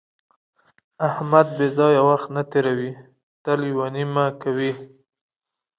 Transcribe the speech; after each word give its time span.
احمد 1.09 1.47
بې 1.57 1.67
ځایه 1.77 2.01
وخت 2.09 2.27
نه 2.35 2.43
تېروي، 2.51 2.91
تل 3.43 3.59
یوه 3.71 3.87
نیمه 3.95 4.25
کوي. 4.41 4.71